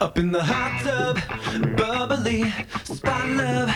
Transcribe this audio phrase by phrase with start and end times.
[0.00, 1.18] Up in the hot tub,
[1.76, 2.50] bubbly,
[2.84, 3.68] spot love,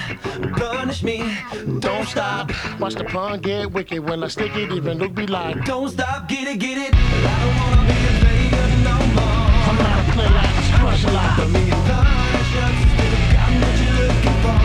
[0.56, 1.36] punish me,
[1.80, 2.50] don't stop.
[2.80, 6.26] Watch the pun get wicked when I stick it, even Luke be like, Don't stop,
[6.26, 6.94] get it, get it.
[6.94, 9.48] I don't wanna be a player no more.
[9.68, 11.36] I'm not a player, I just crush a lot.
[11.36, 14.56] But me and Punisher still got what you're looking for.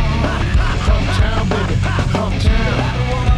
[0.88, 1.76] Hometown, baby,
[2.16, 3.29] hometown.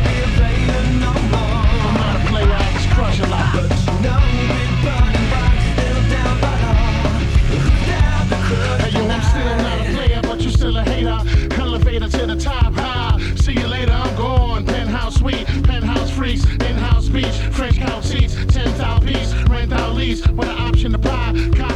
[17.22, 17.54] speech.
[17.54, 21.71] French count seats, 10,000 piece, rent out lease with an option to buy.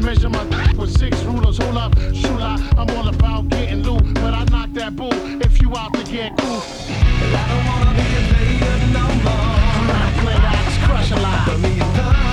[0.00, 1.58] and measure my dick with six rulers.
[1.58, 2.60] Hold up, shoot up.
[2.78, 6.36] I'm all about getting loot, but I knock that boo if you out to get
[6.38, 6.62] cool.
[7.32, 9.56] I don't wanna be a player no more.
[9.76, 12.29] I'm not playing, I just crush a lot.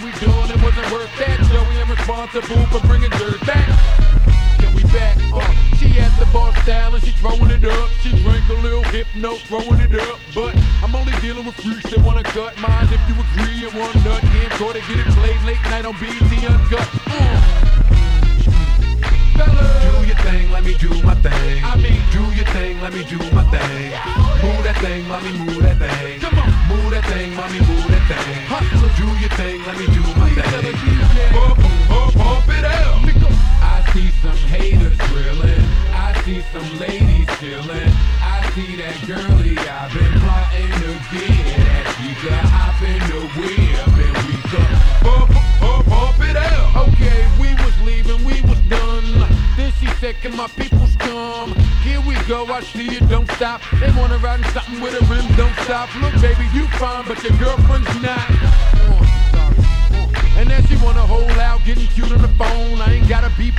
[0.00, 1.38] we doing it wasn't worth that.
[1.52, 2.71] Joey, I'm responsible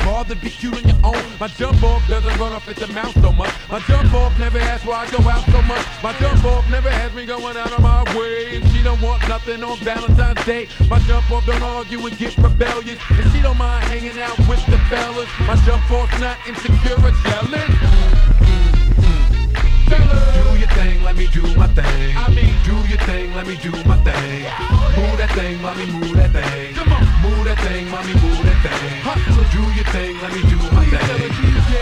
[0.03, 1.23] bothered, be cute on your own.
[1.39, 3.53] My dumb off doesn't run off at the mouth so much.
[3.69, 5.85] My dumb off never asks why I go out so much.
[6.01, 8.61] My dumb off never has me going out of my way.
[8.71, 10.67] She don't want nothing on Valentine's Day.
[10.89, 12.99] My dumb off don't argue and get rebellious.
[13.09, 15.29] And she don't mind hanging out with the fellas.
[15.47, 17.71] My dumb off's not insecure or jealous.
[19.89, 20.42] Fellas
[20.83, 22.17] thing, let me do my thing.
[22.17, 24.43] I mean, do your thing, let me do my thing.
[24.97, 26.75] Move that thing, mommy, move that thing.
[26.75, 29.01] Come on, move that thing, mommy, move that thing.
[29.07, 31.31] Hustle, do your thing, let me do my thing.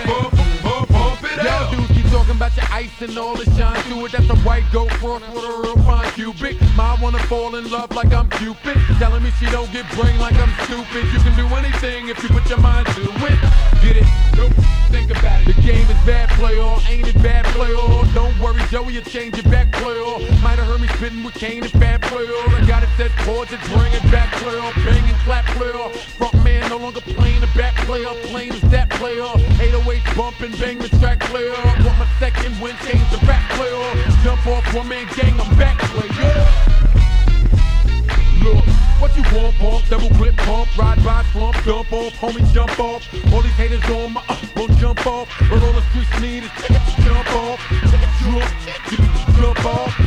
[0.05, 0.31] Pump
[0.63, 1.90] bump, bump it out.
[2.11, 4.11] Talking about your ice and all the shine to it.
[4.11, 6.59] That's a white goat cross with a real fine cubic.
[6.75, 8.77] Might wanna fall in love like I'm Cupid.
[8.99, 11.05] Telling me she don't get brain like I'm stupid.
[11.13, 13.39] You can do anything if you put your mind to it.
[13.81, 14.05] Get it?
[14.35, 14.51] Nope.
[14.91, 15.55] Think about it.
[15.55, 16.81] The game is bad, play all.
[16.89, 18.03] Ain't it bad, play all?
[18.13, 20.19] Don't worry, Joey, you change it back, play all.
[20.43, 22.49] Might have heard me spitting with Kane and bad play all.
[22.55, 24.73] I got it set chords it, bring it back, play all.
[24.83, 25.89] Bang and clap, player.
[26.19, 28.11] Front man no longer playing the back player.
[28.27, 29.31] Plain is that player.
[29.63, 31.55] 808 bumping, bang the track player
[32.01, 33.77] a second when change the back player.
[34.23, 36.45] Jump off one man gang, I'm back player.
[38.41, 38.65] Look,
[38.99, 43.05] what you want, Pump, double grip, pump, ride, ride, slump, jump off, homie, jump off.
[43.31, 45.27] All these haters on my up, won't jump off.
[45.49, 46.51] But all the streets need is
[47.05, 47.59] jump off,
[47.91, 48.45] jump,
[49.37, 49.97] jump off.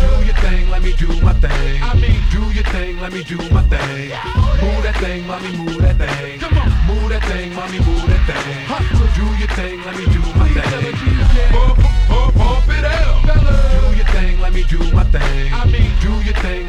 [0.00, 1.82] Do your thing, let me do my thing.
[1.82, 4.10] I mean, do your thing, let me do my thing.
[4.62, 5.85] Move that thing, mommy, move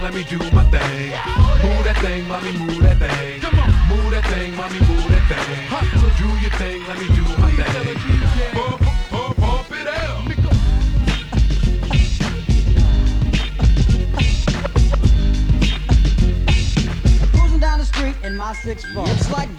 [0.08, 1.12] let me do my thing.
[1.64, 3.42] Move that thing, mommy, move that thing.
[3.90, 5.68] Move that thing, mommy, move that thing.
[6.00, 7.98] So do your thing, let me do my thing.
[8.54, 10.24] Pump, pump, pump it out.
[17.34, 19.04] Cruising down the street in my six four.
[19.10, 19.50] It's like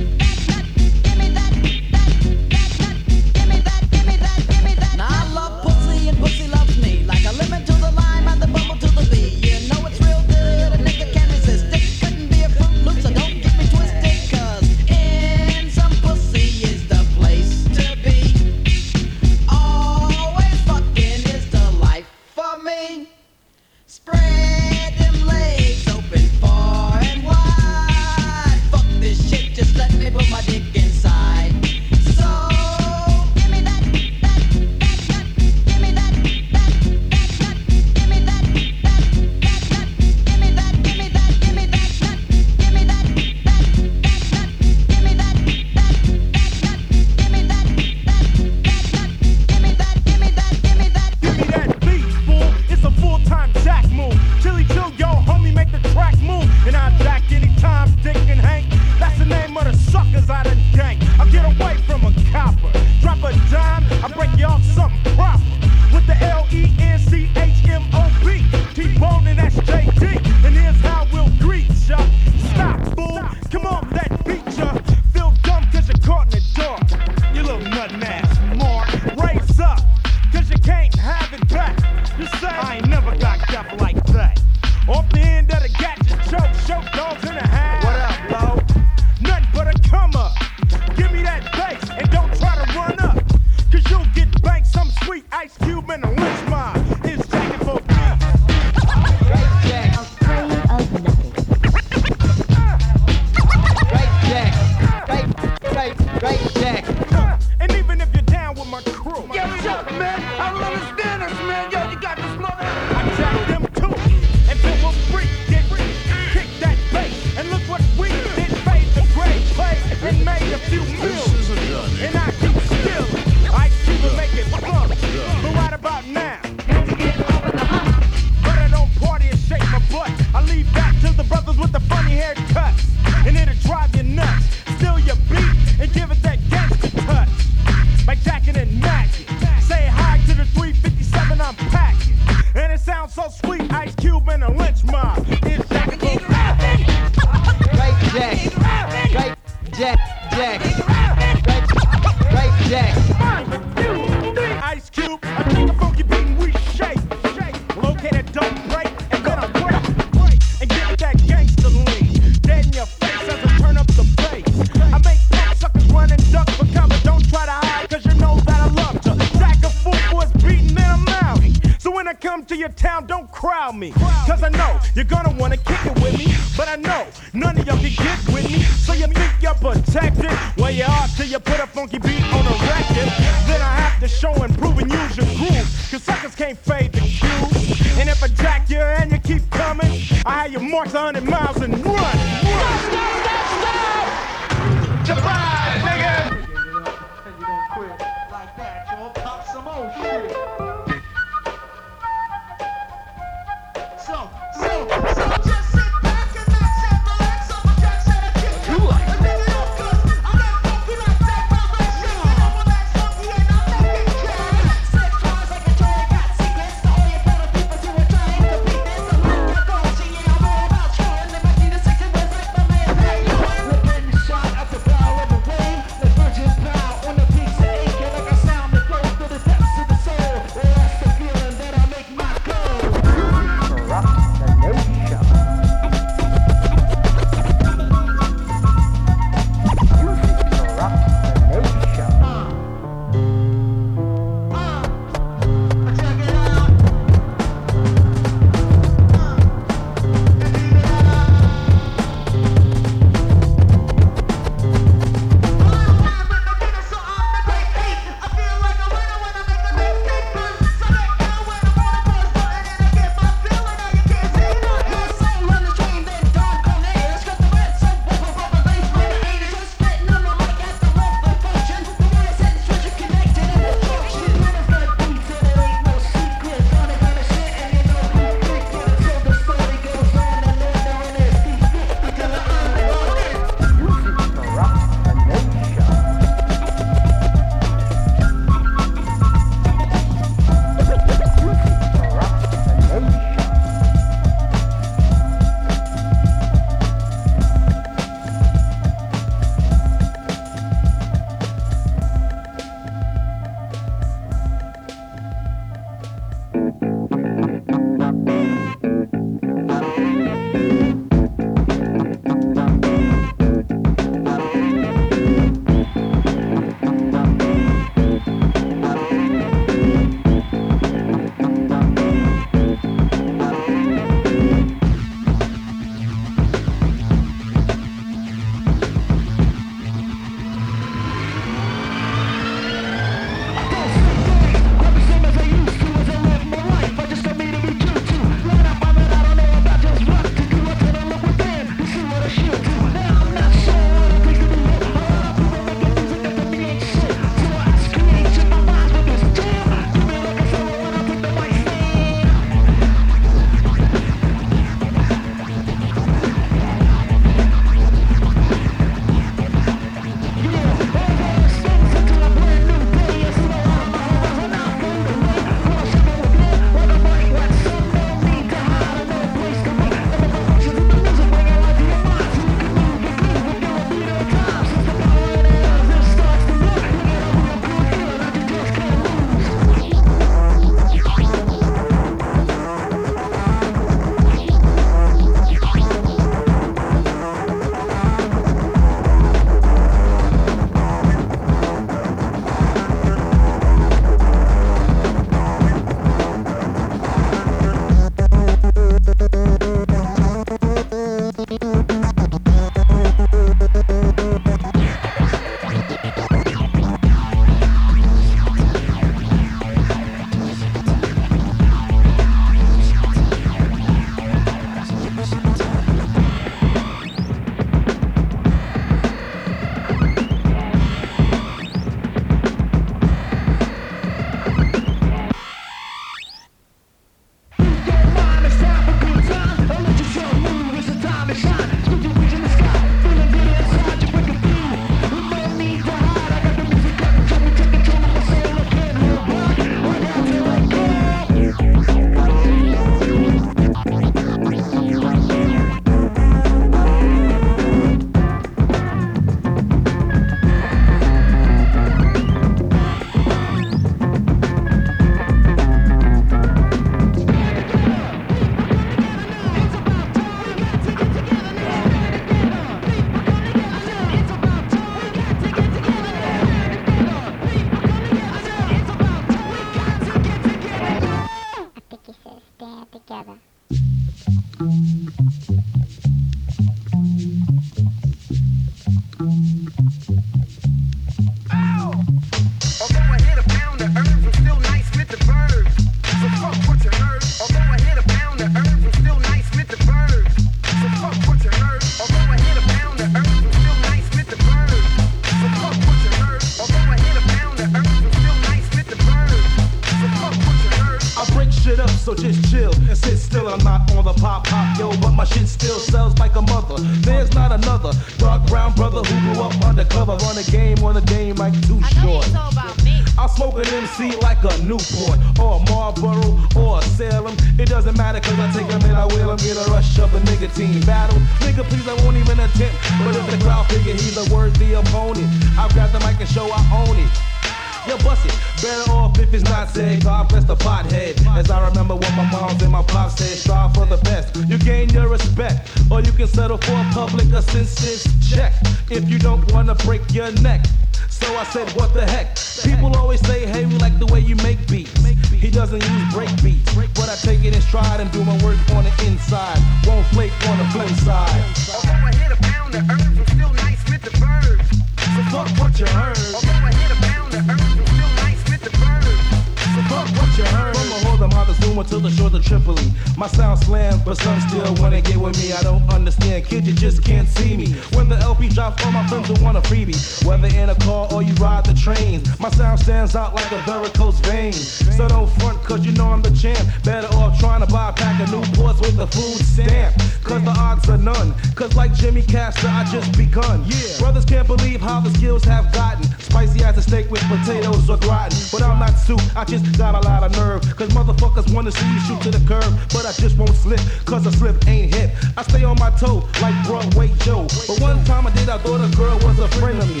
[563.64, 565.52] Slam, but some still wanna get with me.
[565.52, 567.72] I don't understand, kid, you just can't see me.
[567.96, 569.98] When the LP drops, all my friends will want a freebie.
[570.26, 573.60] Whether in a car or you ride the trains, my sound stands out like a
[573.62, 574.52] varicose vein.
[574.52, 576.68] So don't front, cause you know I'm the champ.
[576.84, 579.94] Better off trying to buy a pack of new Newports with a food stamp.
[580.24, 581.34] Cause the odds are none.
[581.54, 583.64] Cause like Jimmy Castor, I just begun.
[583.66, 583.98] Yeah.
[583.98, 586.04] Brothers can't believe how the skills have gotten.
[586.20, 588.38] Spicy as a steak with potatoes or gratin.
[588.50, 590.62] But I'm not soup, I just got a lot of nerve.
[590.76, 592.72] Cause motherfuckers wanna see you shoot to the curb.
[592.92, 595.10] But I just won't slip, cause a slip ain't hip.
[595.36, 597.46] I stay on my toe like Broadway Joe.
[597.66, 600.00] But one time I did, I thought a girl was a friend of me.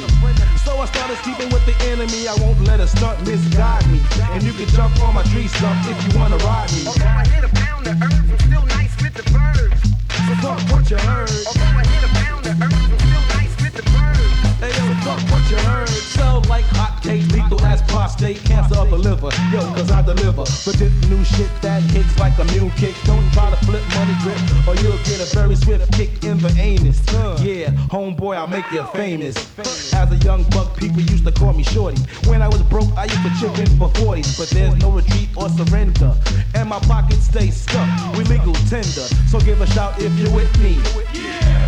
[0.64, 2.28] So I started sleeping with the enemy.
[2.28, 4.00] I won't let a stunt misguide me.
[4.32, 6.86] And you can jump on my tree stump if you wanna ride me.
[6.86, 9.82] Although I hit a pound of herbs, I'm still nice with the birds.
[10.26, 11.30] So fuck what you heard.
[11.46, 12.91] Although I hit a pound of herbs,
[15.04, 15.88] fuck what you heard.
[15.88, 19.30] Sell like hot hotcakes, lethal as prostate, cancer of the liver.
[19.52, 20.44] Yo, cause I deliver.
[20.64, 22.94] But this new shit that hits like a mule kick.
[23.04, 26.54] Don't try to flip money grip, or you'll get a very swift kick in the
[26.58, 27.00] anus.
[27.42, 29.36] Yeah, homeboy, I'll make you famous.
[29.92, 32.00] As a young buck, people used to call me shorty.
[32.26, 34.38] When I was broke, I used to chip in for 40s.
[34.38, 36.14] But there's no retreat or surrender.
[36.54, 39.06] And my pockets stay stuck with legal tender.
[39.28, 40.74] So give a shout if you're with me.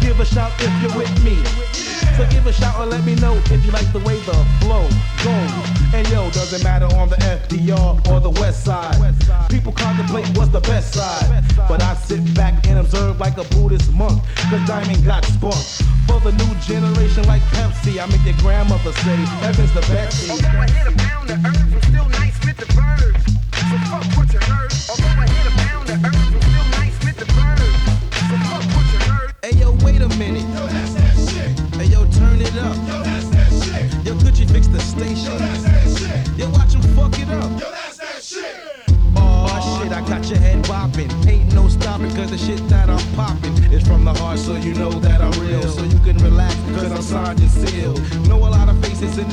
[0.00, 1.93] Give a shout if you're with me.
[2.16, 4.86] So give a shout or let me know if you like the way the flow
[5.24, 5.94] goes.
[5.94, 8.96] And yo, doesn't matter on the FDR or the west side.
[9.48, 11.44] People contemplate what's the best side.
[11.68, 14.22] But I sit back and observe like a Buddhist monk.
[14.50, 15.64] Cause Diamond got spunk.
[16.06, 20.30] For the new generation like Pepsi, I make your grandmother say, Heaven's the Betsy.
[20.30, 23.33] Although I hit a pound of herbs, I'm still nice with the birds.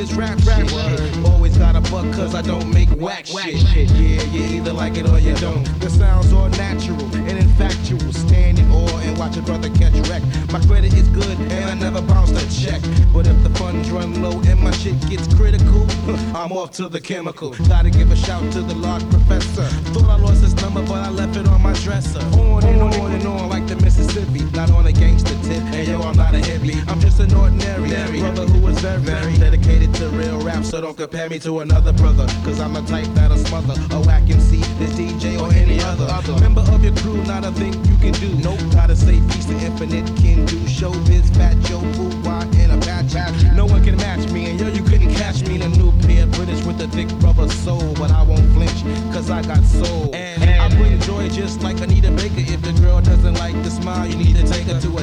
[0.01, 1.25] This rap rap shit.
[1.25, 3.53] Always got a buck cause I don't make whack shit.
[3.91, 5.63] Yeah, you either like it or you don't.
[5.79, 8.11] The sounds are natural and infactual.
[8.13, 10.23] Stand in awe and watch a brother catch wreck.
[10.51, 12.81] My credit is good and I never bounce a check.
[13.13, 15.85] But if the funds run low and my shit gets critical,
[16.35, 17.51] I'm off to the chemical.
[17.67, 19.67] Gotta give a shout to the large professor.
[19.93, 22.19] Thought I lost his number, but I left it on my dresser.
[22.39, 24.43] On and on and on like the Mississippi.
[24.55, 25.63] Not on a gangster tip.
[25.73, 26.77] And yo, I'm not a hippie.
[26.89, 30.63] I'm just an ordinary brother who is very, very dedicated to real rap.
[30.63, 32.27] So don't compare me to another brother.
[32.43, 36.07] Cause I'm the type that'll smother a whack MC, this DJ or any other.
[36.39, 38.33] Member of your crew, not a thing you can do.
[38.35, 38.59] Nope.
[38.91, 40.57] Gotta say peace to infinite can do.
[40.67, 43.41] Showbiz, fat Joe, food, wine, and a patch.
[43.55, 44.49] No one can match me.
[44.49, 46.27] And yo, you couldn't catch me in a new pair.
[46.27, 47.93] British with a thick rubber soul.
[47.93, 50.13] But I won't flinch, cause I got soul.
[50.13, 52.43] And I bring joy just like Anita Baker.
[52.51, 55.00] If the girl doesn't like the smile, you need to take her to a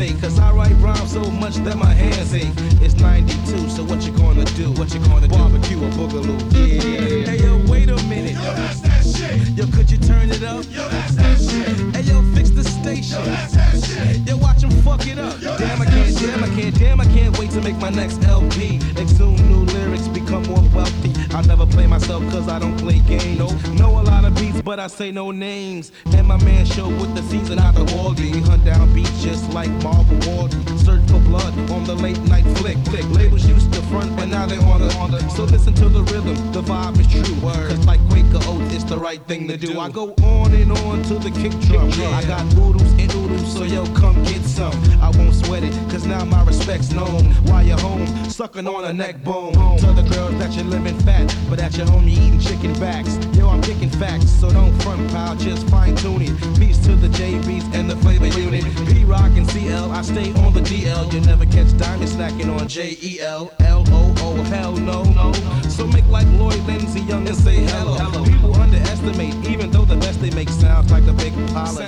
[0.00, 0.20] and your man sake.
[0.20, 2.52] Cause I write rhymes so much that my hands ache.
[2.80, 4.72] It's 92, so what you gonna do?
[4.72, 5.36] What you gonna do?
[5.36, 6.38] Barbecue or boogaloo?
[6.52, 7.30] Yeah.
[7.30, 8.32] Hey yo, wait a minute.
[8.32, 9.56] Yo, that's that shit.
[9.56, 10.64] Yo, could you turn it up?
[10.70, 11.94] Yo, that's that shit.
[11.94, 13.18] Hey yo, fix the station.
[13.18, 14.28] Yo, that's that shit.
[14.28, 15.40] Yo, watch him fuck it up.
[15.40, 18.78] Damn, I can't, damn, I can't, damn, I can't wait to make my next LP.
[18.96, 21.15] Exhume new lyrics, become more wealthy.
[21.36, 23.38] I never play myself cause I don't play games.
[23.38, 23.52] Nope.
[23.78, 25.92] Know a lot of beats, but I say no names.
[26.06, 28.32] And my man show with the season out the Waldy.
[28.32, 30.56] We hunt down beats just like Marvel Waldy.
[30.78, 32.78] Search for blood on the late night flick.
[32.86, 33.04] flick.
[33.10, 35.20] Labels used to front, but now they on the on the.
[35.28, 37.34] So listen to the rhythm, the vibe is true.
[37.44, 37.68] Word.
[37.68, 39.78] Cause like Quaker Oats, it's the right thing to do.
[39.78, 41.92] I go on and on to the kick drum.
[42.14, 43.05] I got noodles and oodles,
[43.46, 44.74] so yo, come get some.
[45.00, 47.24] I won't sweat it, cause now my respect's known.
[47.46, 49.52] While you're home, sucking on a neck bone.
[49.78, 53.18] Tell the girls that you're living fat, but at your home you eating chicken backs.
[53.36, 56.58] Yo, I'm kicking facts, so don't front pile, just fine tune it.
[56.58, 58.64] Peace to the JBs and the flavor unit.
[58.86, 61.12] Pete Rock and CL, I stay on the DL.
[61.12, 64.42] You never catch diamond snacking on J E L L O O.
[64.44, 65.32] Hell no, no.
[65.68, 68.24] So make like Lloyd Lindsay Young and say hello.
[68.24, 69.34] People underestimate,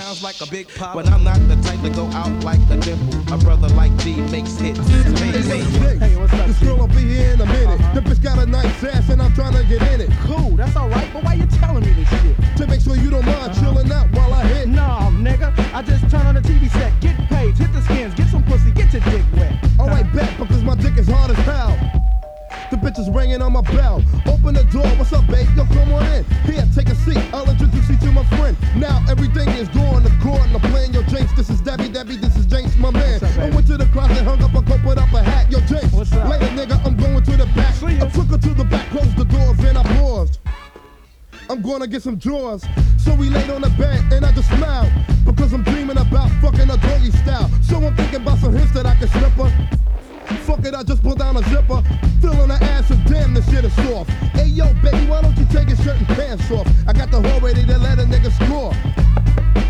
[0.01, 0.95] Sounds like a big pop.
[0.95, 3.35] But I'm not the type to go out like a dimple.
[3.35, 4.79] A brother like D makes hits.
[4.89, 5.97] Hey, hey.
[5.99, 7.81] Hey, what's up, This girl will be here in a minute.
[7.81, 7.95] Uh-huh.
[7.95, 10.11] The bitch got a nice ass and I'm trying to get in it.
[10.23, 12.37] Cool, that's alright, but why you telling me this shit?
[12.59, 14.69] To make sure you don't mind chilling out while I hit.
[14.69, 18.29] Nah, nigga, I just turn on the TV set, get paid, hit the skins, get
[18.29, 19.53] some pussy, get your dick wet.
[19.81, 21.68] Alright, bet because my dick is hard as hell.
[22.71, 24.03] The bitch is ringing on my bell.
[24.27, 25.49] Open the door, what's up, babe?
[25.57, 26.25] Yo, come on in.
[26.45, 27.17] Here, take a seat.
[27.33, 28.57] I'll introduce you to my friend.
[28.77, 30.93] Now everything is going according to plan.
[30.93, 33.25] Yo, James, this is Debbie, Debbie, this is James, my man.
[33.25, 35.51] Up, I went to the closet, hung up a coat, put up a hat.
[35.51, 36.29] Yo, James, What's up?
[36.29, 37.75] later, nigga, I'm going to the back.
[37.83, 40.39] I took her to the back, closed the doors, and I paused.
[41.49, 42.67] I'm gonna get some drawers.
[42.99, 44.93] So we laid on the bed and I just smiled.
[45.25, 47.49] Because I'm dreaming about fucking a doggy style.
[47.63, 49.88] So I'm thinking about some hips that I can slip her.
[50.45, 51.83] Fuck it, I just pull down a zipper.
[52.21, 54.11] Feeling her ass and damn, this shit is soft.
[54.37, 56.67] Hey yo, baby, why don't you take your shirt and pants off?
[56.87, 58.73] I got the whole ready to let a nigga score.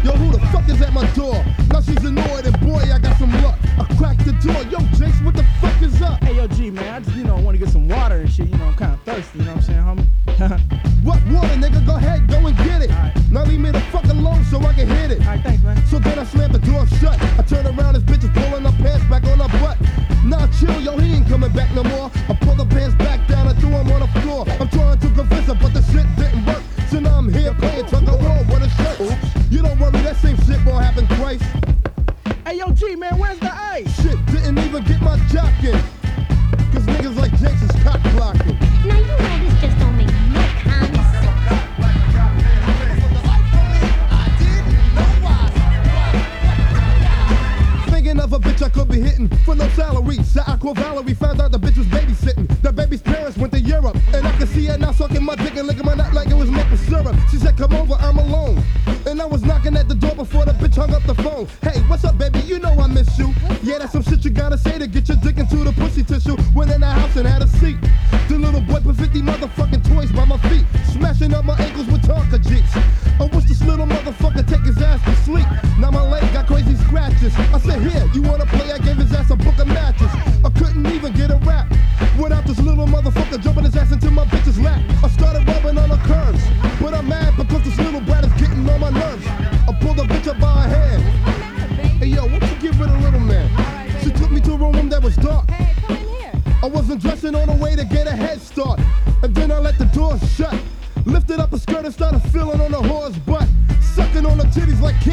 [0.05, 1.45] Yo, who the fuck is at my door?
[1.71, 3.59] Now she's annoyed and boy, I got some luck.
[3.79, 4.63] I cracked the door.
[4.71, 6.23] Yo, Jace, what the fuck is up?
[6.23, 8.49] Hey, yo, G, man, I just, you know, want to get some water and shit.
[8.49, 10.07] You know, I'm kind of thirsty, you know what I'm saying,
[10.39, 10.89] homie?
[11.05, 11.87] What water, nigga?
[11.87, 12.91] Go ahead, go and get it.
[12.91, 13.17] Alright.
[13.31, 15.21] Now leave me the fuck alone so I can hit it.
[15.21, 15.87] Alright, thanks, man.
[15.87, 17.21] So then I slammed the door shut.
[17.39, 19.05] I turned around, this bitch is pulling up pants
[21.59, 21.98] back no more.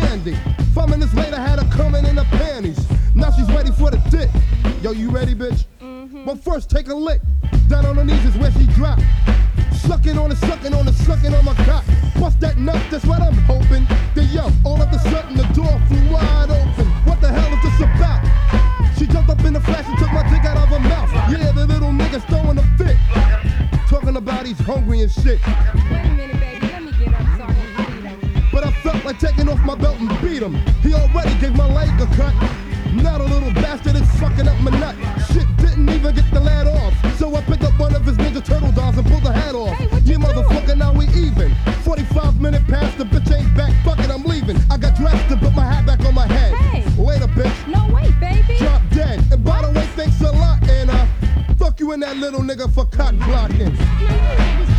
[0.06, 0.38] Candy.
[0.74, 2.80] Five minutes later, had her coming in her panties.
[3.16, 4.30] Now she's ready for the dick.
[4.82, 5.66] Yo, you ready, bitch?
[5.82, 6.26] Mhm.
[6.26, 7.22] But first, take a lick.
[7.70, 9.04] Down on her knees is where she dropped.
[9.88, 11.84] Sucking on it, sucking on it, sucking on my cock.
[12.20, 13.88] Bust that nut, that's what I'm hoping.
[14.16, 16.88] Then yo, all of a sudden the door flew wide open.
[17.08, 18.22] What the hell is this about?
[18.98, 21.12] She jumped up in the flash and took my dick out of her mouth.
[21.32, 22.98] Yeah, the little nigga's throwing a fit.
[23.90, 25.40] Talking about he's hungry and shit.
[29.06, 30.56] Like taking off my belt and beat him.
[30.82, 32.34] He already gave my leg a cut.
[32.92, 34.96] Now the little bastard is fucking up my nut.
[35.32, 36.94] Shit didn't even get the lad off.
[37.18, 39.70] So I picked up one of his Ninja Turtle dolls and pulled the hat off.
[39.78, 41.54] Hey, you yeah, motherfucker, now we even.
[41.84, 43.74] 45 minute past, the bitch ain't back.
[43.86, 44.58] Fuck it, I'm leaving.
[44.72, 46.56] I got dressed to put my hat back on my head.
[46.56, 46.84] Hey.
[47.00, 47.68] Later, bitch.
[47.68, 48.58] No, wait, baby.
[48.58, 49.24] Drop dead.
[49.32, 50.68] And by the way, thanks a lot.
[50.68, 51.06] And uh,
[51.58, 54.75] fuck you and that little nigga for cock blocking.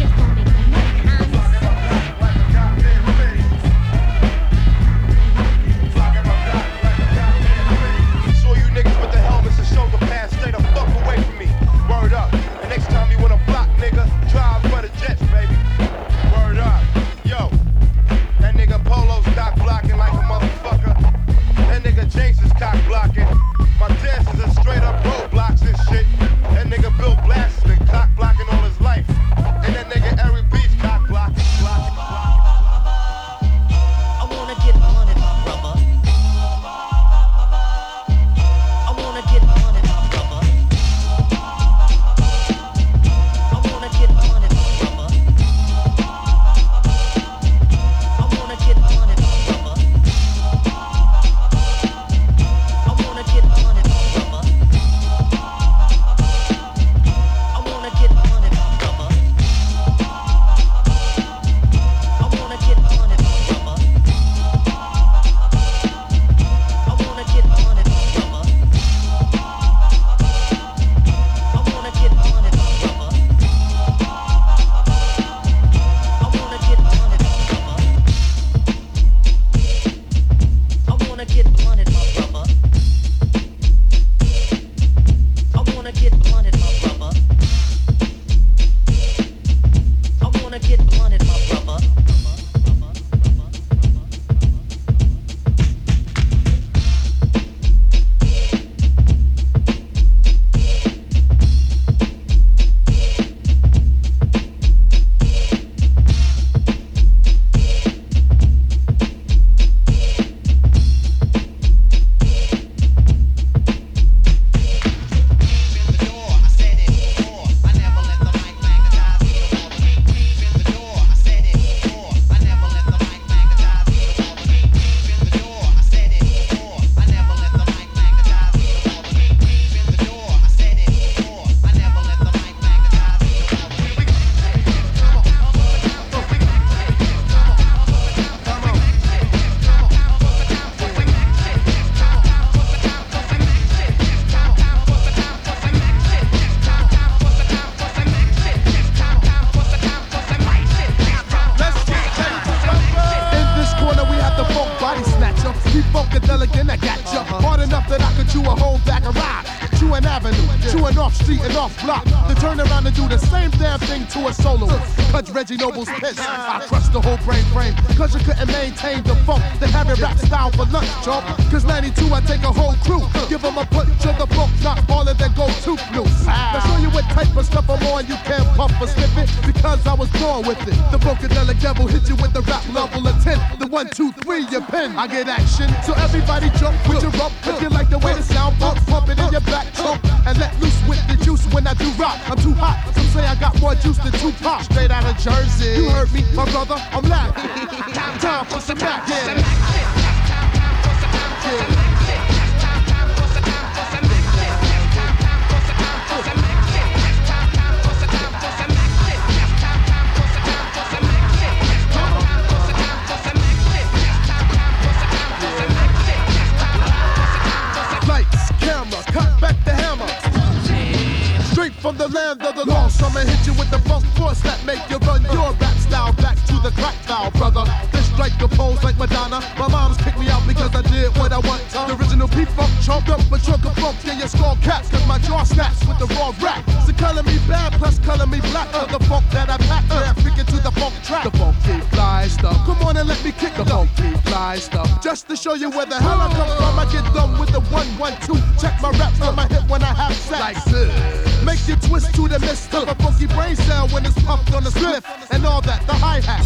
[245.57, 246.79] familiar where the hell I come from.
[246.79, 248.37] I get dumb with the one, one, two.
[248.61, 250.41] Check my raps on my hip when I have sex.
[250.41, 251.45] Like this.
[251.45, 254.65] Make you twist to the mist of a funky brain cell when it's pumped on
[254.65, 255.87] the spliff and all that.
[255.87, 256.45] The hi hat.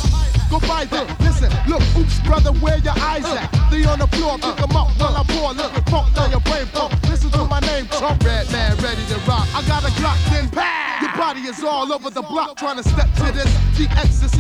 [0.51, 1.07] Go buy that.
[1.20, 3.49] Listen, look, oops, brother, where your eyes at?
[3.70, 5.53] They on the floor, pick them up while I pour.
[5.55, 6.92] Look, Funk down your brain pump.
[7.09, 8.23] Listen to my name, Trump.
[8.25, 9.46] Redman, ready to rock.
[9.55, 10.99] I got a Glock, then pow!
[11.01, 13.51] Your body is all over the block trying to step to this.
[13.79, 14.39] The exorcist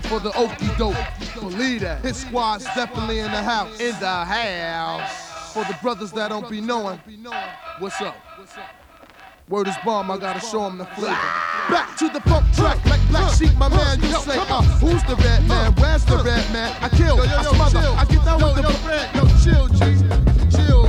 [0.00, 0.96] for the okey doke.
[1.34, 2.02] Believe that.
[2.02, 3.80] His squad's definitely in the house.
[3.80, 5.52] In the house.
[5.52, 7.00] For the brothers that don't be knowing,
[7.78, 8.16] what's up?
[9.48, 11.14] Word is bomb, I gotta show him the flavor.
[11.70, 15.16] Back to the funk track, like Black Sheep, my man, you say, uh, who's the
[15.16, 15.72] Redman?
[15.76, 16.76] Where's the Redman?
[16.82, 19.14] I kill, I smother, I get down with the red.
[19.14, 19.78] Yo, chill, G,
[20.54, 20.86] chill,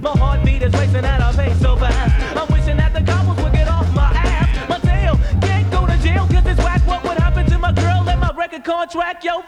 [0.00, 2.36] My heartbeat is racing at a pace so fast.
[2.36, 4.68] I'm wishing that the coppers would get off my ass.
[4.68, 6.86] My tail can't go to jail cause it's whack.
[6.86, 9.24] What would happen to my girl and my record contract?
[9.24, 9.44] Yo,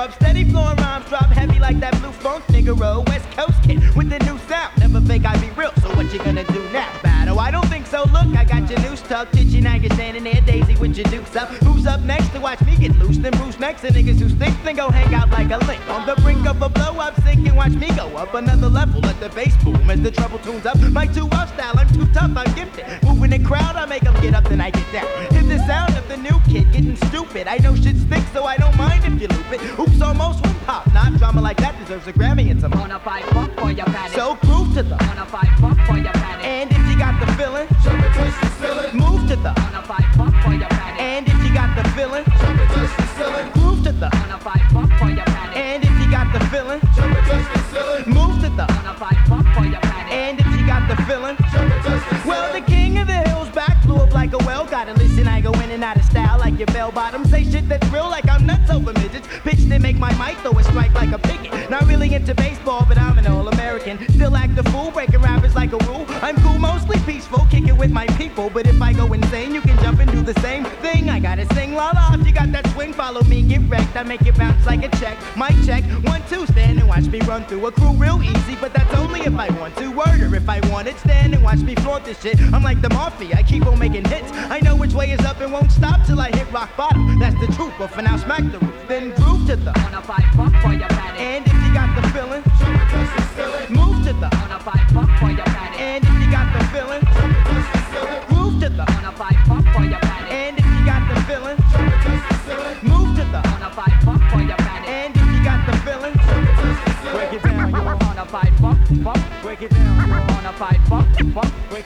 [0.00, 0.12] up.
[0.14, 3.04] Steady flowing rhymes, drop heavy like that blue funk nigga roll.
[3.04, 4.72] West Coast kid with the new sound.
[4.78, 6.90] Never think I'd be real, so what you gonna do now?
[7.02, 8.04] Battle, I don't think so.
[8.04, 9.30] Look, I got your new stuff.
[9.32, 9.94] Did you now you're
[11.00, 11.48] your dukes up?
[11.64, 13.18] Who's up next to watch me get loose?
[13.18, 15.80] Then Bruce next to niggas who stink, then go hang out like a link.
[15.88, 19.00] On the brink of a blow up, sink and watch me go up another level.
[19.00, 20.78] Let the bass boom as the treble tunes up.
[20.90, 22.84] My two up style, I'm too tough, I'm gifted.
[23.02, 25.06] Moving the crowd, I make them get up, then I get down.
[25.32, 27.46] Hit the sound of the new kid getting stupid.
[27.46, 29.78] I know shit stinks, so I don't mind if you loop it.
[29.78, 30.92] Oops, almost one pop.
[30.92, 32.72] Not drama like that deserves a Grammy and some.
[32.74, 33.24] On a five
[33.58, 34.12] for your panic.
[34.12, 34.94] So groove to the.
[34.94, 35.49] On a five
[56.60, 57.24] your bell bottom.
[57.24, 59.26] Say shit that's real like I'm nuts over midgets.
[59.44, 61.70] Pitch to make my mic throw a strike like a picket.
[61.70, 63.96] Not really into baseball, but I'm an all American.
[64.10, 66.04] Still act a fool, breaking rappers like a rule.
[66.20, 68.50] I'm cool, mostly peaceful, kicking with my people.
[68.50, 71.08] But if I go insane, you can jump and do the same thing.
[71.08, 72.09] I gotta sing la la.
[72.68, 73.96] Swing, follow me, get wrecked.
[73.96, 75.18] I make it bounce like a check.
[75.36, 78.56] Mic check, one, two, stand and watch me run through a crew real easy.
[78.60, 79.90] But that's only if I want to.
[79.90, 82.40] Word or if I want it, stand and watch me flaunt this shit.
[82.52, 84.30] I'm like the mafia, I keep on making hits.
[84.32, 87.18] I know which way is up and won't stop till I hit rock bottom.
[87.18, 88.74] That's the truth, but for now, smack the roof.
[88.88, 89.70] Then groove to the.
[89.86, 90.90] On a five pump for your.
[91.20, 92.42] And if you got the feeling,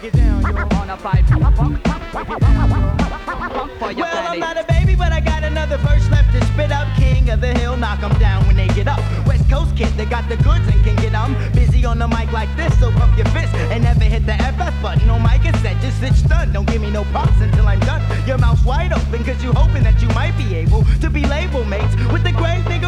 [0.05, 0.77] Break it down, yo.
[0.77, 2.13] On a five pump, pump.
[2.13, 5.79] Break it down, pump for your Well, I'm not a baby, but I got another
[5.79, 6.87] verse left to spit up.
[6.95, 9.01] King of the hill, knock 'em down when they get up.
[9.27, 11.35] West Coast kid, they got the goods and can get 'em.
[11.55, 14.75] Busy on the mic like this, so pump your fist and never hit the FF
[14.83, 15.81] button on my cassette.
[15.81, 18.03] Just sit stunned, don't give me no props until I'm done.
[18.27, 21.65] Your mouth's wide open, cause you hoping that you might be able to be label
[21.65, 22.84] mates with the great nigga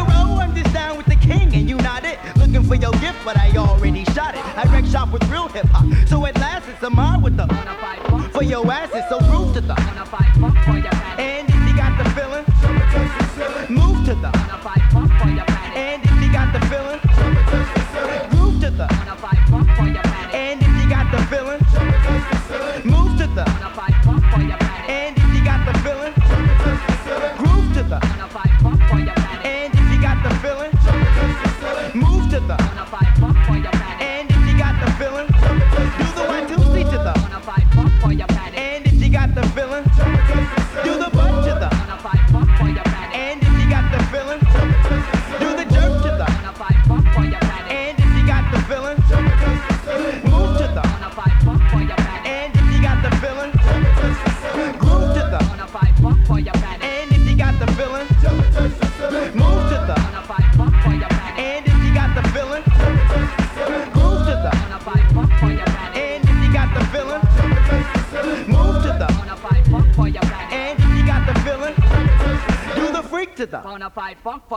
[3.27, 4.57] but I already shot it.
[4.57, 7.45] I wreck shop with real hip hop, so at last it's a mod with the
[8.31, 9.86] for your ass, asses, so prove to the.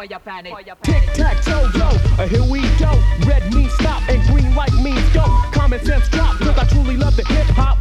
[0.01, 0.55] For your panic.
[0.83, 2.91] Tic tac toe, yo, uh, here we go.
[3.27, 5.25] Red means stop and green light means go.
[5.53, 7.79] Common sense drop, cause I truly love the hip hop.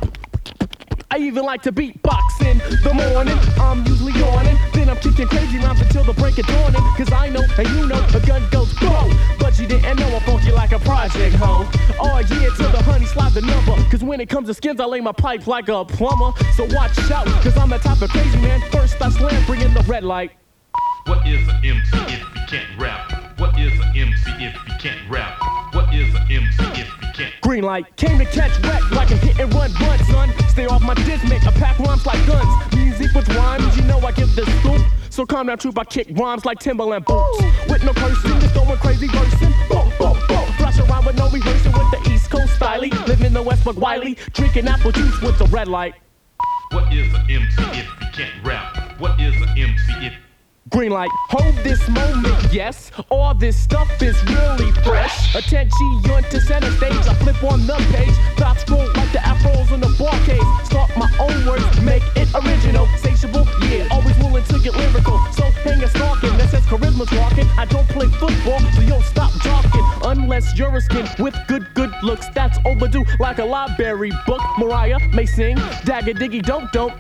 [1.12, 3.38] I even like to beatbox in the morning.
[3.58, 4.58] I'm usually yawning.
[4.74, 6.84] Then I'm kicking crazy rhymes until the break of dawning.
[6.98, 9.10] Cause I know and you know a gun goes go.
[9.40, 11.66] But you didn't know I'm funky like a project hoe.
[12.00, 13.76] Oh yeah, till the honey slide the number.
[13.90, 16.38] Cause when it comes to skins, I lay my pipe like a plumber.
[16.56, 18.62] So watch out, cause I'm the type of crazy man.
[18.72, 20.32] First I slam, bring in the red light.
[24.80, 25.38] Can't rap?
[25.74, 27.34] What is an MC if you can't?
[27.42, 30.34] Green light came to catch wreck like a hit and run run, son.
[30.48, 32.74] Stay off my diss, make a pack rhymes like guns.
[32.74, 34.82] Music with rhymes, you know I give the scoop.
[35.10, 37.44] So calm down, troop, I kick rhymes like Timberland boots.
[37.70, 39.54] With no cursing, just going crazy versing.
[39.68, 40.48] Boom, boom, boom.
[40.58, 42.80] Thrash around with no rehearsing with the East Coast style.
[42.80, 45.96] Living in the West Wiley, drinking apple juice with the red light.
[46.72, 48.98] What is an MC if you can't rap?
[48.98, 50.14] What is an MC if
[50.70, 52.92] Green light, hold this moment, yes.
[53.10, 55.34] All this stuff is really fresh.
[55.36, 58.14] Attention to center stage, I flip on the page.
[58.38, 60.68] Thoughts scroll like the afros in the bar case.
[60.68, 62.86] Start my own words, make it original.
[62.98, 65.18] Satiable, yeah, always willing to get lyrical.
[65.32, 67.48] So hang a stalking, that says charisma's walking.
[67.58, 69.84] I don't play football, so yo, stop talking.
[70.04, 74.42] Unless you're a skin with good, good looks, that's overdue like a library book.
[74.60, 75.56] Mariah may sing,
[75.86, 76.94] dagger diggy don't don't.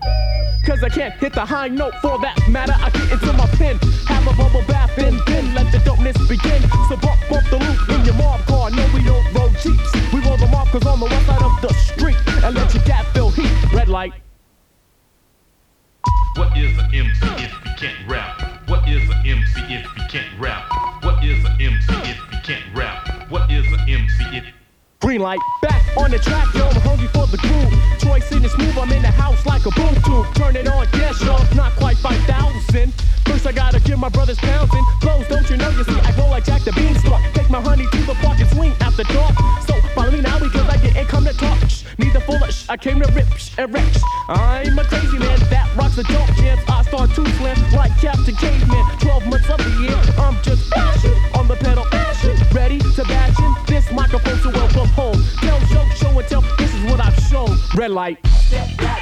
[0.65, 2.75] Cause I can't hit the high note for that matter.
[2.75, 6.61] I get into my pen, have a bubble bath, and then let the dopeness begin.
[6.87, 8.71] So bump, bump the loop in your mob car.
[8.71, 9.91] No, we don't roll jeeps.
[10.13, 12.17] We roll them off on the west side of the street.
[12.43, 13.51] And let your gap feel heat.
[13.73, 14.13] Red light.
[16.37, 18.69] What is an MC if you can't rap?
[18.69, 20.63] What is an MC if you can't rap?
[21.03, 23.29] What is an MC if you can't rap?
[23.29, 24.45] What is an MC if
[25.01, 27.71] Green light, back on the track, yo, I'm hungry for the groove.
[27.99, 30.27] Choice in this move, I'm in the house like a boom tube.
[30.35, 32.93] Turn it on, yes, y'all, not quite 5,000.
[33.23, 34.83] First, I gotta give my brothers pouncing.
[34.99, 35.69] Blows, don't you know?
[35.69, 37.21] You see, I roll like Jack the Beanstalk.
[37.33, 39.35] Take my honey to the park and swing after dark.
[39.65, 41.57] So follow me now we because I didn't come to talk.
[41.69, 43.87] Shh, Need the shh, I came to rip shh, and wreck.
[44.27, 46.38] I'm a crazy man that rocks the dope
[57.89, 58.98] shown.